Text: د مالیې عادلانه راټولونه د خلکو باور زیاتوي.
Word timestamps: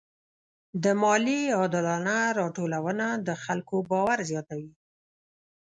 د 0.83 0.85
مالیې 1.01 1.55
عادلانه 1.59 2.17
راټولونه 2.39 3.05
د 3.27 3.29
خلکو 3.43 3.75
باور 3.89 4.19
زیاتوي. 4.31 4.71